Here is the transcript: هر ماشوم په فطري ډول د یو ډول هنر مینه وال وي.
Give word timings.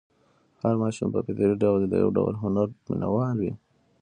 هر 0.63 0.73
ماشوم 0.81 1.07
په 1.13 1.19
فطري 1.25 1.53
ډول 1.63 1.79
د 1.87 1.93
یو 2.03 2.09
ډول 2.17 2.33
هنر 2.43 2.67
مینه 2.89 3.07
وال 3.15 3.37
وي. 3.41 3.53